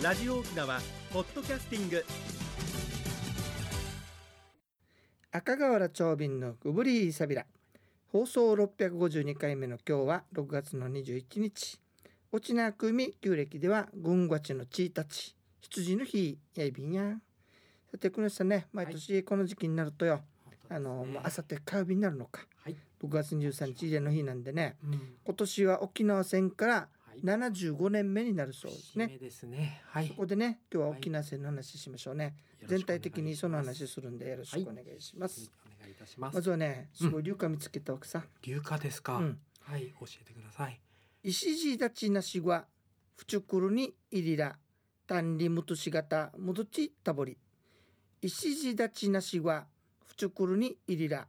[0.00, 0.78] ラジオ沖縄
[1.12, 2.04] ポッドキャスティング。
[5.32, 7.46] 赤瓦長瓶のグブリーサビラ
[8.12, 11.80] 放送652回目の今日は6月の21日。
[12.30, 15.34] 沖縄組旧暦では軍ガチのチータチ。
[15.62, 17.16] 羊の日やいびんや。
[17.90, 20.20] さて国吉さんね毎年この時期になるとよ、
[20.68, 22.46] あのもうあさって火曜日になるのか。
[22.62, 24.76] はい、6月23日の日なんでね。
[24.84, 26.88] うん、今年は沖縄戦からはい
[27.24, 29.18] 75年目になるそうですね。
[29.18, 29.82] ですね。
[29.86, 30.08] はい。
[30.08, 32.36] ここでね今日は沖縄戦の話しましょうね、
[32.66, 35.92] 全体的にその話するんでよろしくお願いします、お願い。
[35.92, 39.38] いたしますまずはねすごい流化見つけたわけさ、硫化ですか、うん。
[39.60, 40.80] はい教えてください。
[41.22, 42.66] 石地立ちなしは
[43.16, 44.56] ふちゅくるにいりら
[45.06, 47.36] 単理むとしがたむどちたぼり
[48.22, 49.66] 石地立ちなしは
[50.06, 51.26] ふちゅくるにいりら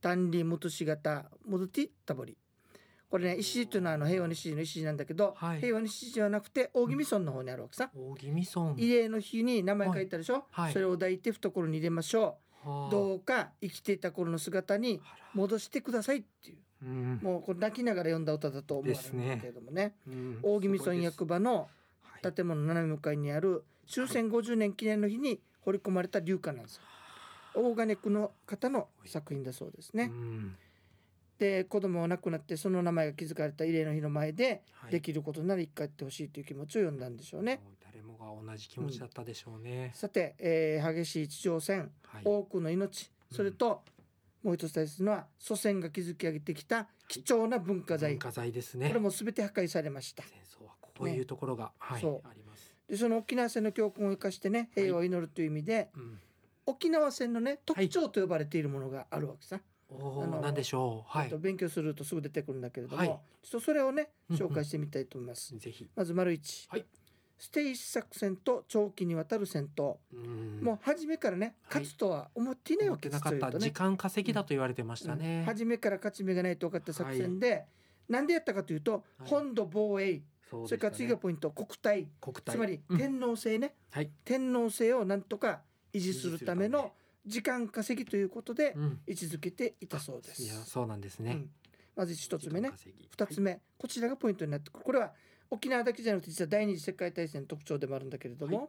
[0.00, 2.36] 単理むとしがたむどちたぼり
[3.10, 5.60] これね石地というのはあの平和の石地の石地なんだけど、はい。
[5.60, 8.72] 平和の石地ではなくて大宜味村の方にあるわけさ、大宜味村。
[8.74, 10.72] 慰霊の日に名前書いてあるでしょ、はい。
[10.72, 12.88] それを抱いて懐に入れましょはあ。
[12.88, 15.00] うどうか生きていた頃の姿に
[15.34, 16.58] 戻してくださいっていう。
[16.82, 17.20] うん。
[17.22, 19.94] もうこれ泣きながら読んだ歌だと思われるんだけれどもね。
[20.06, 20.38] うん。
[20.42, 21.68] 大宜味村役場の
[22.02, 26.82] はい建物の斜め向かいにある終戦50年記念の日に掘り込まれた流歌なんですよ。
[27.54, 30.10] 大金区の方の作品だそうですね。
[30.12, 30.56] うん
[31.38, 34.92] で子供が亡くなってその名前が築かれた慰霊の日の前ではい。
[34.92, 37.60] できることなら一回やってほしいという気持ちを読んだんでしょうね。
[37.84, 42.22] 誰もが同じ気持ちだったでしょうね、さて、えー激しい地上戦はい。
[42.24, 43.82] 多くの命それと、
[44.42, 48.88] もう一つ大切なのは祖先が築き上げてきた貴重な文化財、文化財ですね。
[48.88, 50.22] これも全て破壊されました。
[50.22, 52.28] 戦争はこういうところが、はいそう。
[52.28, 56.18] あります、でその沖縄戦の教訓を生かしてね平和を祈るという意味で、うん、
[56.66, 61.10] 沖縄戦のね特徴と呼ばれているものがあるわけさ、おあのおなんでしょう。
[61.10, 61.24] はい。
[61.26, 63.08] えっと勉強するとすぐ出てくるんだけれども、はい。
[63.08, 64.42] ちょっとそれをねうんうん。
[64.42, 65.88] 紹介してみたいと思います、ぜひ。
[65.94, 66.84] まず丸一、はい。
[67.38, 70.60] ステイシ作戦と長期にわたる戦闘、うん。
[70.62, 71.82] もう初めからねはい。
[71.82, 75.18] 勝つとは思っていないわけ思ってなかった実を言うとね時間稼ぎだと言われてましたうん。
[75.20, 77.64] ね、初めから勝ち目がないと分かった作戦で、
[78.08, 79.02] なんでやったかというと、はい。
[79.24, 82.08] 本土防衛そうそれから次がポイント国体。
[82.20, 85.60] 国体つまりうん天皇制ね、はい、天皇制をなんとか
[85.92, 86.92] 維持するための
[87.28, 90.42] 時間稼ぎということでうん、位置づけていたそうです。
[90.42, 91.50] いやそうなんですね、うん。
[91.96, 92.70] まず一つ目ね。
[93.10, 95.12] 二つ目、こちらがポイントになってくるこれは
[95.50, 98.68] 沖縄だけじゃなくて実は第二次世界大戦の特徴でもあるんだけれども、はい。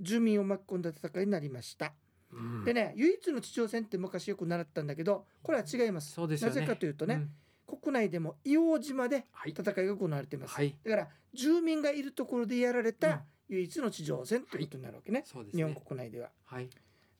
[0.00, 1.92] 住民を巻き込んだ戦いになりました。
[2.32, 2.64] うん。
[2.64, 6.12] でね唯一の地上戦って昔よく習ったんだけどこれは違います。
[6.12, 6.54] そうですよね。
[6.56, 7.30] なぜかというとね、ん。
[7.66, 9.52] 国内でも硫黄島ではい。
[9.52, 10.54] 戦いが行われています。
[10.54, 10.74] はい。
[10.84, 12.96] だから住民がいるところでやられうん。
[12.96, 15.24] た唯一の地上戦ということになるわけね。
[15.54, 16.30] 日本国内では。
[16.44, 16.68] はい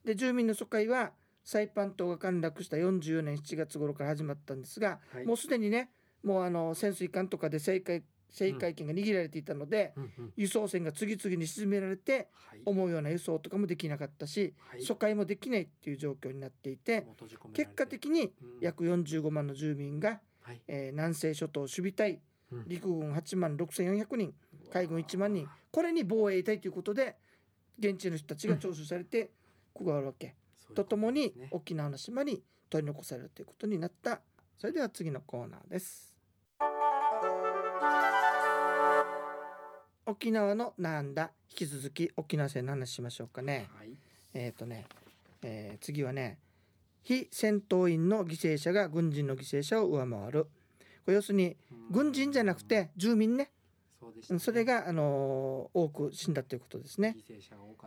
[0.04, 1.12] で住民の疎開は
[1.44, 5.26] サイパン島が陥落した44年7月頃から始まったんですが、はい。
[5.26, 5.90] もうすでにね
[6.22, 10.02] もうあの潜水艦とかで政界政界権が握られていたので、うん。
[10.02, 12.62] うん輸送船が次々に沈められてはい。
[12.64, 14.82] 思うような輸送とかもできなかったし、はい。
[14.82, 17.06] 疎開もできないっていう状況になっていて
[17.52, 18.30] 結果的にうん。
[18.60, 20.60] 約45万の住民が、はい。
[20.66, 22.64] えー南西諸島守備隊うん。
[22.66, 24.34] 陸軍8万6400人
[24.72, 27.16] 海軍1万人これに防衛隊ということで
[27.78, 29.30] 現地の人たちが徴収されてこ
[29.74, 30.34] こがあるわけ。
[30.74, 34.20] とともに沖縄の島に取り残されるということになった。
[34.58, 36.14] それでは次のコーナーです。
[40.06, 41.30] 沖縄のなんだ？
[41.50, 43.68] 引き続き沖縄戦の話しましょうかね。
[43.76, 43.90] はい。
[44.32, 44.86] えっ、とね、
[45.42, 46.38] えー次はね
[47.02, 50.44] 非戦闘員の犠牲者が軍人の犠牲者を上回る。
[51.04, 51.56] これ要するに
[51.90, 53.50] 軍人じゃなくて住民ね
[54.12, 54.26] ね。
[54.30, 57.16] うんそれが、あのー多く死んだということですね。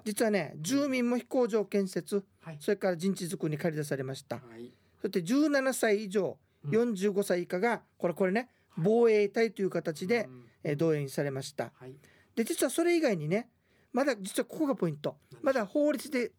[0.05, 2.57] 実はね住民も飛行場建設はい。
[2.59, 4.37] それから陣地作りに駆り出されました。
[4.37, 4.71] はい。
[5.01, 6.71] そして17歳以上うん。
[6.71, 10.43] 45歳以下がこれこれね防衛隊という形で、うん。
[10.63, 11.71] えー動員されました。
[11.75, 11.95] はい。
[12.35, 13.49] で実はそれ以外にね
[13.93, 15.17] まだ実はここがポイント。
[15.41, 16.31] まだ法律で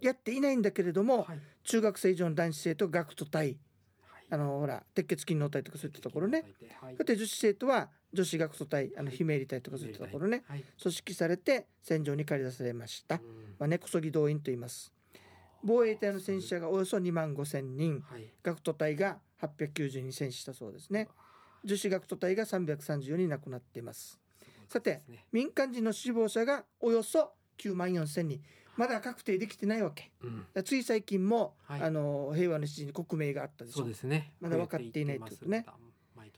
[0.00, 1.38] やっていないんだけれどもはい。
[1.64, 3.46] 中学生以上の男子生徒学徒隊。
[3.46, 3.58] はい
[4.30, 6.44] あのほら鉄血勤労隊とかそういったところね。
[6.80, 6.96] はい。
[6.96, 10.42] そして女子生徒は女子学徒隊あのり隊とかそういったところね。
[10.48, 10.64] はい。
[10.80, 13.20] 組織されて戦場に駆り出されました、うん。
[13.58, 14.92] まあ、根こそぎ動員と言います。
[15.62, 18.02] 防衛隊の戦死者がおよそ2万5千人。
[18.10, 18.26] はい。
[18.42, 21.08] 学徒隊が890人戦死したそうですね。
[21.64, 24.18] 女子学徒隊が334人亡くなっています。
[24.68, 28.40] さて民間人の死亡者がおよそ9万4千人
[28.76, 30.10] まだ確定できてないわけ。
[30.22, 30.26] う
[30.60, 30.64] ん。
[30.64, 31.82] つい最近も、はい。
[31.82, 33.78] あの平和の詩に国名があったでしょ。
[33.78, 34.32] そうですね。
[34.40, 35.66] まだ分かっていないということね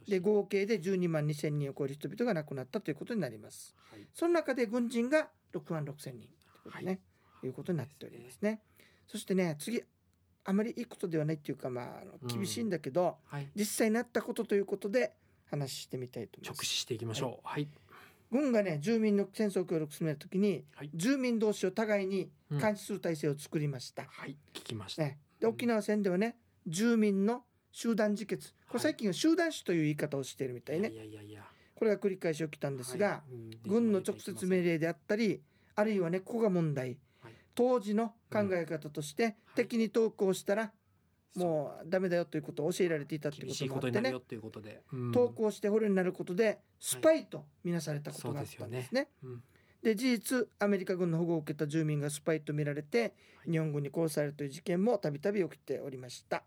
[0.09, 3.75] で合計で12万2千人を超える人々が亡くなったということになります。
[3.91, 4.07] はい。
[4.15, 7.01] その中で軍人が6万6千人ということでね、、
[7.41, 7.49] はい。
[7.49, 8.61] うことになっておりますね。
[9.09, 9.83] そしてね次
[10.45, 13.49] あまりいいことではないっていうかまああの厳しいんだけど、はい。
[13.57, 15.13] 実際になったことということで
[15.51, 16.59] 話してみたいと思います。
[16.59, 17.49] 直視していきましょう。
[17.49, 17.69] はい
[18.31, 20.91] 軍がね住民の戦争協力を進めるときにはい。
[20.95, 22.59] 住民同士を互いにうん。
[22.59, 24.05] 監視する体制を作りました。
[24.09, 26.37] はい聞きました、ね、で沖縄戦ではね
[26.67, 27.43] 住民の
[27.73, 28.53] 集団自決。
[28.69, 30.91] これはい最近は集団死という言い方をしているみたいね。
[30.91, 31.43] いやいやいや
[31.75, 33.35] これが繰り返し起きたんですが、はい。
[33.35, 33.51] うん。
[33.67, 35.43] 軍の直接命令であったり
[35.75, 37.33] あるいはねここが問題、はい。
[37.55, 40.73] 当時の考え方として、敵に投降したら
[41.37, 43.81] もうダメだよということを教えられていたということもあってね。
[43.81, 45.13] ことになるよということで、うん。
[45.13, 49.09] 投降して捕虜になることでスパイと見なされたことがあったんですね。
[49.23, 49.43] うん。
[49.83, 53.15] で事実アメリカ軍の保護を受けた住民がスパイと見られて
[53.47, 53.53] い。
[53.53, 56.43] 日本軍に殺されるという事件もたびたび起きておりました。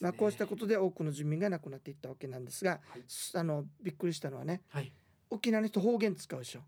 [0.00, 3.02] まあ、こうしたことで多くの住民が亡くなっていったわけなんですが、はい。
[3.34, 4.92] あのびっくりしたのはねはい。
[5.30, 6.60] 沖縄の人方言使うでしょ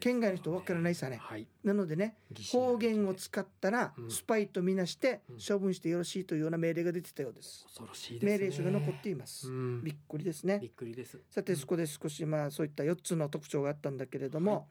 [0.00, 1.18] 県外の人わからないさね。
[1.20, 1.46] はい。
[1.64, 2.16] なのでね
[2.52, 4.10] 方言を使ったらうん。
[4.10, 5.36] スパイとみなしてうん。
[5.46, 7.64] 処分してよろしいというような命令が出てたようです。
[7.64, 8.32] 恐ろしいですね。
[8.32, 9.48] 命令書が残っています。
[9.48, 9.84] うん。
[9.84, 10.58] びっくりですね。
[10.60, 10.68] び。
[10.68, 11.20] っくりです。
[11.30, 14.68] さてそこで少しまあそういった4つの特徴があったんだけれども、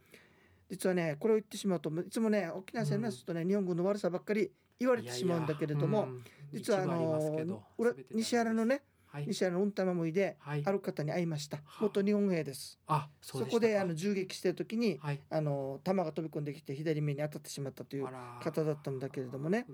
[0.70, 6.08] 実はねこれを言ってしまうといつもね沖縄戦のするとね、日本軍の悪さばっかり言われてしまうんだけれども
[6.52, 8.84] 実はあの裏西原のねはい
[9.22, 10.64] 西原のうんたまむいではい。
[10.66, 11.58] ある方に会いました。
[11.58, 12.80] は元日本兵です。
[12.88, 15.20] あそこであの銃撃してる時にはい。
[15.30, 18.08] あの弾が飛び込んできて左目に当たってしまったという
[18.42, 19.66] 方だったんだけれどもね。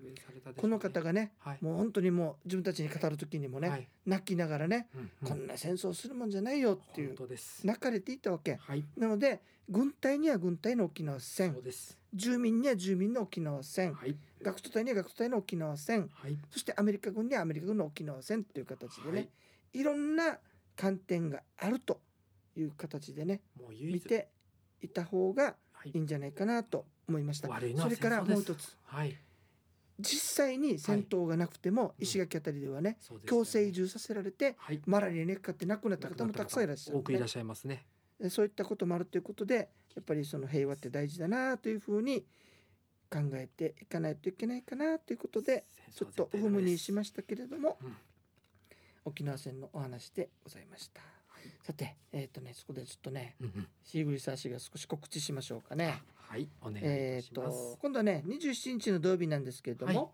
[0.58, 1.58] この方がねはい。
[1.62, 3.88] もう本当にもう自分たちに語る時にもね、はい。
[4.06, 7.16] 泣きながらね、うんこんな戦争するもんじゃないよっていう
[7.64, 8.56] 泣かれていたわけ。
[8.56, 8.84] はい。
[8.98, 11.54] なので軍隊には軍隊の沖縄戦。
[11.54, 13.94] そうです住民には住民の沖縄戦。
[13.94, 14.16] はい。
[14.42, 16.10] 学徒隊には学徒隊の沖縄戦。
[16.14, 16.38] はい。
[16.50, 19.30] そしてアメリカ軍にはアメリカ軍の沖縄戦という形でね、はい。
[19.74, 20.38] い、ろんな
[20.76, 22.00] 観点があると
[22.58, 23.42] いう形でね
[23.80, 24.30] 見て
[24.82, 25.92] いた方がはい。
[25.94, 27.48] いいんじゃないかなと思いました。
[27.48, 28.78] それからもう一つ。
[28.86, 29.18] はい。
[30.00, 33.44] 実際に戦闘がなくてもうん石垣あたりではねそうですよね。
[33.44, 34.82] 強制移住させられてはい。
[34.86, 37.76] マラリアにかかって亡くなった方もたくさんいらっしゃるんで多くいらっしゃいますね。
[37.76, 37.82] で
[38.30, 42.26] そういったこともあるということでやっぱりその平和って大事だなというふうに
[43.10, 47.96] 考えていかないといけないかなということでちょっとオフムにしましたけれども、うん。
[49.04, 51.02] 沖縄戦のお話でございました。
[51.64, 53.36] さて、えっ、とね、そこでちょっとね、
[53.84, 56.02] シーグリサー氏が少し告知しましょうかね。
[56.16, 56.78] はいお願
[57.18, 57.74] いします。
[57.74, 60.10] と、今度はね、27日の土曜日なんですけれども、はい。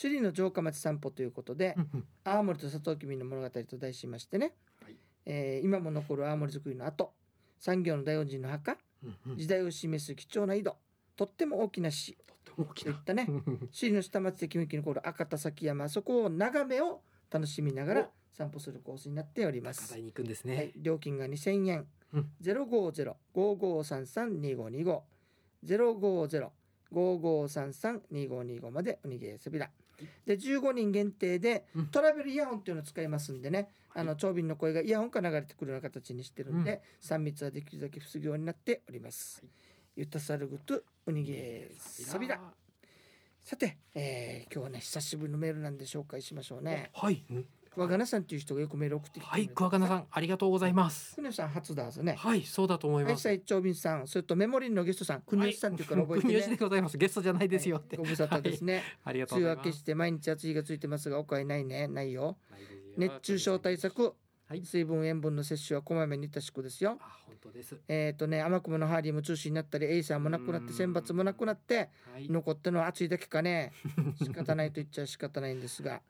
[0.00, 1.76] 首里の城下町散歩ということで、
[2.24, 4.96] 青森とサトウキビの物語と題しましてね、はい。
[5.26, 7.12] えー今も残る青森作りの後、
[7.62, 9.38] 産業の大恩人の墓、うんうん。
[9.38, 10.76] 時代を示す貴重な井戸、
[11.16, 12.92] とっても大きな市とっても大きな。
[12.92, 19.96] といったね、うんうん首里の下町で雰囲気の残る赤田崎山、そこを眺めを楽しみながら散歩するコースになっております。
[19.96, 21.86] 行くんですはいね、料金が2000円。
[22.12, 22.32] うん。
[22.40, 22.54] ゼ
[26.38, 26.52] ロ
[26.92, 29.70] 五ゼロ五五三三二五二五ゼロ五ゼロ五五三三二五二五までおにぎりせびら。
[30.26, 39.40] で15人限定でうんトラベルイヤホンっていうのを使いますんでね、あの長瓶の声がイヤホンから流れてくるような形にしてるんで、三密はできるだけ防ぐようになっております。
[39.42, 39.50] はい
[39.94, 42.40] ゆたさるぐとおにぎりさびら。
[43.40, 46.90] さて、えー今日はね久しぶりのメールなんで紹介しましょうね。
[46.94, 51.14] はい、うん和賀なさんっていう人がよくメール送ってきてはい、桑名さん、ありがとうございます。
[51.14, 52.16] 国吉さん初だはずね。
[52.18, 53.22] はい、そうだと思いはい、ます。
[53.22, 56.58] 最長便さん、それとメモリーのゲストさん、国吉さんっていうから覚えて国吉でね。
[56.60, 56.98] ございます。
[56.98, 57.96] ゲストじゃないですよって。
[57.96, 58.82] はいご無沙汰ですね。
[59.04, 59.66] ありがとう梅ございます。
[59.66, 62.36] 雨明けして毎日暑いがついてますが、おかえないね、ないよ。
[62.96, 63.76] 熱中症対。
[63.76, 64.14] 策、
[64.48, 64.66] はい。
[64.66, 66.98] 水分塩分の摂取はこまめにたしくですよ。
[67.00, 67.80] あ、本当です。
[67.88, 72.28] えっ、とね、天雲のハーリーも中止になったり、エイサーもなくなって、選抜もなくなって、はい。
[72.28, 73.72] 残ったのは暑いだけかね。
[74.22, 76.02] 仕方ないと言っちゃ仕方ないんですが、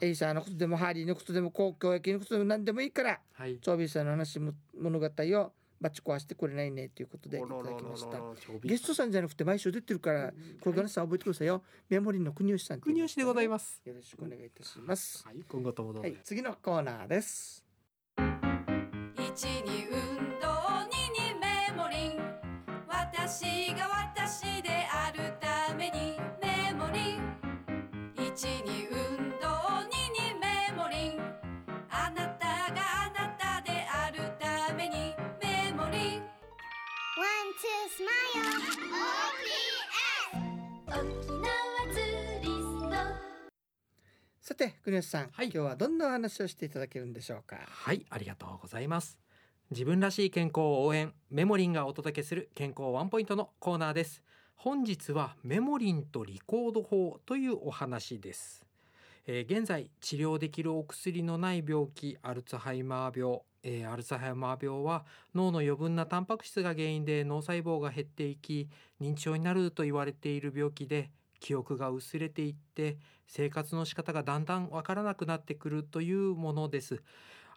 [0.00, 3.58] エイサーのことでもハーリーのことでも、高校野球のことでも何でもいいから、はい。
[3.60, 8.18] 長瓶さんの話も物語をぶち壊してくれないねということでいただきました。
[8.64, 11.62] ゲストさんじゃなくて毎週出てるから、これからさん覚えてくださいよ。
[11.88, 13.82] メモリーの国吉さん国吉でございます。
[13.84, 15.24] よろしくお願いいたします。
[15.26, 17.64] はい、今後ともどうぞはい、次のコーナーです。
[18.16, 20.48] 一に運動
[20.88, 22.36] 二にメモリン
[22.88, 24.85] 私が私で
[44.56, 47.58] て、国吉さん、はい今日はどんなお話をしていただけるんでしょうか？
[47.68, 49.18] はい、ありがとうございます。
[49.70, 54.22] 自分らしい健康を応援、メモリンがお届けする健康ワンポイントのコーナーです。
[54.54, 58.64] 本日はメモリンとリコード法というお話です。
[59.26, 68.70] えー現在治療できるお薬のない病気アルツハイマー病、えーアルツハイマー病は脳の余分なタンパク質が原因で脳細胞が減っていき
[69.00, 72.96] 認知症になると言われている病気で記憶が薄れていって
[73.26, 77.02] 生活の仕方がだんだんわからなくなってくるというものです。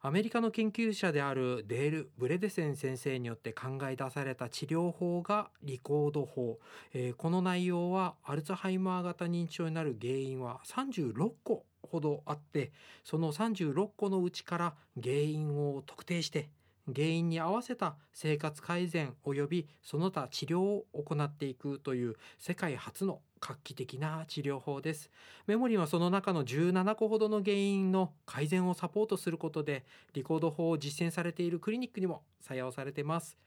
[0.02, 6.58] アメリカの研究者であるデール・ブレデセン先生によって考え出された治療法がリコード法、
[6.94, 12.72] えーこの内容はアルツハイマー型認知症になる原因は36個ほどあって
[13.04, 16.50] その36個のうちから原因を特定して
[16.96, 25.10] 原因に合わせた生活改善及びその他治療を行っていくという世界初の画期的な治療法です。
[25.48, 33.38] メモリンはその中の17個ほどの原因の改善をサポートすることでリコード法を実践されているクリニックにも採用されています。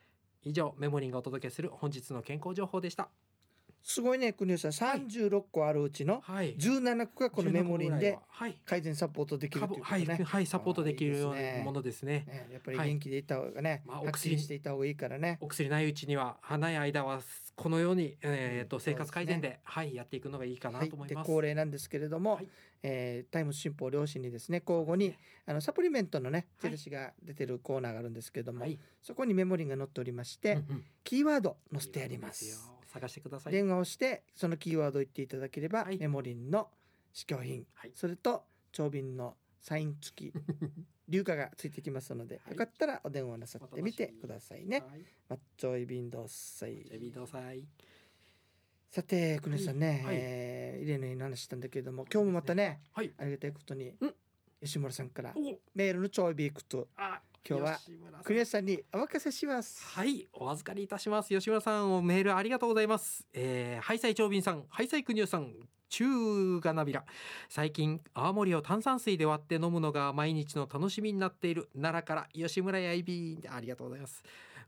[0.44, 3.08] 以上メモリンがお届けする本日の健康情報でした。
[3.82, 6.56] すごいね国吉さん36個あるうちのはい。
[6.56, 8.56] 17個がこのメモリンではい。
[8.64, 10.20] 改善サポートできるということね。
[10.24, 12.24] はい、サポートできるようなものですね。
[12.26, 15.38] ねやっぱり元気でいた方がね、まあお発薬信していた方がいいからね。
[15.40, 17.20] お薬ないうちには花い間は
[17.56, 21.26] このように、えー、と生活改善ではいやっていくのがいいかなと思います。
[21.26, 22.48] 恒例なんですけれども、はい
[22.84, 25.14] えータイムズ新報両親にですね交互に
[25.46, 28.78] あのサプリメントのねはいチラシが出てるコーナーがあるんですけれども、はい。
[29.02, 32.72] そこにメモリーが載っておりまして、うんうんキーワード載せてあります。
[32.92, 33.52] よ探してください。
[33.52, 36.68] 電話をしてそのキーワードを言っていただければ、はいメモリンの
[37.12, 40.34] 試供品、はいそれと長瓶のサイン付き
[41.08, 44.80] 硫化がついてきますので、はいよかったらお電話なさってみてくださいね。
[44.80, 45.04] はい。
[45.28, 46.86] マッチョイビンドッサイ
[47.26, 47.66] さい。
[48.88, 53.10] さて国吉さんね、はいえー、入れのいい話したんだけれども今日もまたねはい。
[53.16, 54.14] ありがたいことにうん
[54.62, 55.40] 吉村さんからお、
[55.74, 57.78] メールのちょいビークとあ、今日は
[58.22, 59.84] 国吉さんにお任せします。
[59.84, 61.28] はい、お預かりいたします。
[61.28, 63.26] 吉村さん、おメールありがとうございます。
[63.32, 65.52] えー、ハイサイ長瓶さん、ハイサイ国吉さん、
[65.88, 67.04] 中がなびら。
[67.48, 73.42] 最近、泡盛を炭酸水で割って飲むのが毎日の楽しみになっている奈良から吉村やいびん。
[73.50, 74.22] ありがとうございます。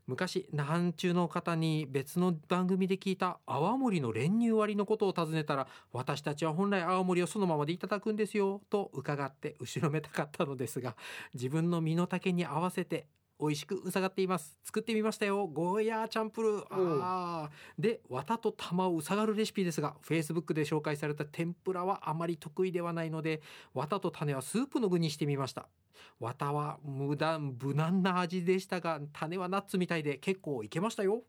[0.07, 10.95] 昔、那覇中の方に別の番組で聞いた泡盛の練乳割りのことを尋ねたら、私たちは本来泡盛をそのままでいただくんですよ、と伺って後ろめたかったのですが、
[11.33, 13.07] 自分の身の丈に合わせて
[13.39, 14.57] 美味しくうさがっています。
[14.63, 15.47] 作ってみましたよ。
[15.47, 16.65] ゴーヤーチャンプルー。
[16.71, 17.81] あー。
[17.81, 23.41] で綿と玉をうさがるレシピですが Facebook で紹介された天ぷらはあまり得意ではないので
[23.73, 25.67] 綿と種はスープの具にしてみました。
[26.19, 31.23] 綿は無断無難な味でしたが種はナッツみたいで結構いけましたよ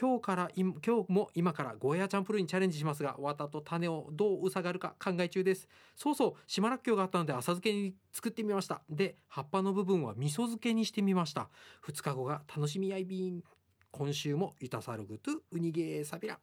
[0.00, 5.66] 今日から今今日も今からゴーヤーチャンプルーにチャレンジしますが綿と種をどううさがるか考え中です。
[5.96, 8.80] そうそう島らっきょうがあったので浅漬けに作ってみました。
[8.88, 11.48] で葉っぱの部分は味噌漬けにしてみました。
[11.84, 13.42] 2日後が楽しみやいびん。
[13.90, 16.38] 今週もゆたさるぐとウニゲーサビラ。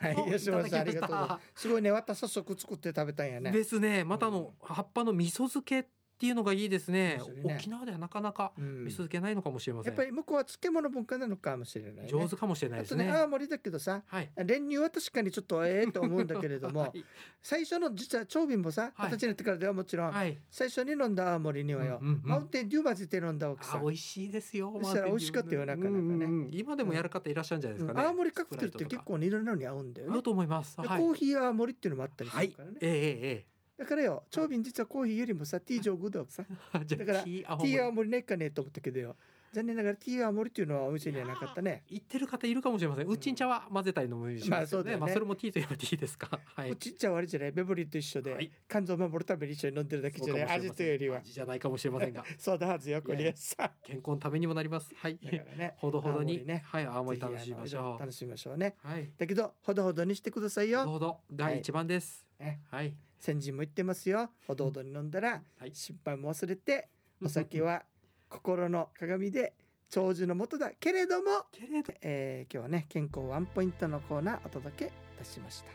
[0.00, 1.62] はい、お吉村さんありがとうございます。
[1.62, 3.50] すごいね、私早速作って食べたんやね。
[3.50, 4.04] ですね。
[4.04, 5.86] またあの葉っぱの味噌漬けっ
[6.18, 7.20] ていうのがいいですね。
[7.44, 7.54] ね。
[7.54, 8.84] 沖縄ではなかなかうん。
[8.84, 12.08] 味噌漬けないのかもしれません、やっぱり向こうは漬物文化なのかもしれない、ね。
[12.08, 13.04] 上手かもしれないあですね。
[13.04, 14.30] とね青森だけどさはい。
[14.44, 17.04] 練乳は確かにちょっとええと思うんだけれども、 はい。
[17.40, 19.10] 最初の実は長瓶もさはい。
[19.10, 20.36] 二十歳になってからではもちろん、はい。
[20.50, 24.76] 最初に飲んだ青森にはよ、うんうんうんマウンテンデュー混ぜて飲んだわけさあ美味しいですよ。
[24.82, 26.08] そしたら美味しかったよなかなかねうん。
[26.08, 28.06] うんうん今でもやる方いらっしゃるんじゃないですかね。
[28.06, 30.22] 青森カクテルって結構いろんなのに合うんだよね。
[30.22, 30.76] と思います。
[30.76, 32.78] コーヒー青森っていうのもあったりすはいるからね。。
[32.80, 36.42] ええええだからよ長瓶実はコーヒーよりもさティー上グだわけさ。
[36.74, 39.16] だからティー青ティー青森森ねっかねえと思ったけどよ
[39.52, 41.82] 残念ながらティー青森っていうのはお店にはなかったね。
[41.88, 43.06] 言ってる方いるかもしれません。
[43.06, 46.38] うちん茶は混ぜたり飲むしますまあそうだよねまあそれもティーといえばティーですか。
[46.44, 46.70] はい。
[46.70, 47.52] うちっちゃはあれじゃない？
[47.54, 50.58] メモリーと一緒で、はい肝臓を守るために一緒に飲んでるだけじゃない？
[50.58, 53.72] 味というよりは味じゃないかもしれませんが、 そうだはずよこれさ。
[53.82, 54.92] 健康のためにもなります。
[54.96, 55.16] はい。
[55.22, 58.00] だからねほどほどにねはい青森楽しみましょう。
[58.00, 58.76] 楽しみましょうね。
[58.82, 59.10] はい。
[59.16, 60.80] だけどほどほどにしてくださいよ。
[60.80, 62.26] ほどほど第一番です。
[62.38, 62.94] ねはい。
[63.18, 64.30] 先人も言ってますよ。
[64.46, 66.88] ほどほどに飲んだらはい失敗も忘れて
[67.22, 67.84] お酒は
[68.28, 69.54] 心の鏡で
[69.90, 75.70] 長寿のもとだけれども、けれどえー今日はね健康ワンポイントのコーナーお届けいたしました。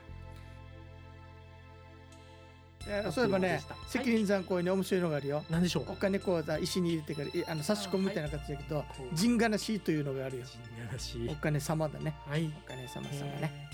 [2.85, 5.43] えーそういえばねあっという間でしたはい責任残行に面白いのがあるよ。
[5.49, 5.91] 何でしょう？
[5.91, 5.95] お。
[5.95, 10.45] 金口座石に入れてからいあの差し込むみたいな形だけど、こう陣がなしというのがあるよ。
[10.45, 12.13] 陣がらしいお金様だね。
[12.27, 12.45] はい。
[12.45, 13.69] お金様様ね。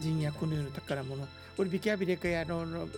[0.00, 1.28] 陣やこの世の宝物。
[1.56, 2.88] 俺ビキャビレカやのの。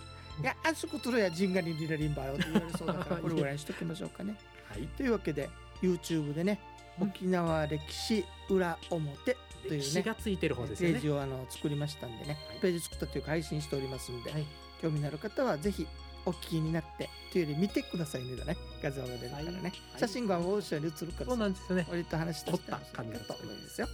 [0.41, 4.35] いや、あそことろや陣がにリラリンバよって言われそうだから、 これぐらいにしときましょうかね。
[4.69, 4.87] はい。
[4.87, 5.49] というわけで、
[5.81, 10.89] YouTube でね、うん沖縄歴史裏表というね、がついてる方ですね。
[10.89, 14.45] ージをあの作りましたんでね、はいページ作ったというか配信しておりますんで、はい。
[14.81, 15.85] 興味のある方はぜひ
[16.25, 19.61] お聞きになって、というより見てくださいねだね、画像が出るからね。
[19.61, 21.87] はい写真が後ろに映るからそうなんですよね。
[21.89, 23.87] 割と話してた感じかと思うんですよ。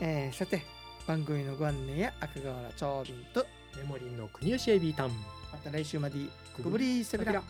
[0.00, 0.62] えーさて
[1.06, 5.39] 番組のご案内や赤瓦長瓶とメモリーの国吉エビタン。
[5.52, 6.16] また来週まで
[6.62, 7.42] ごぶりーセビラ。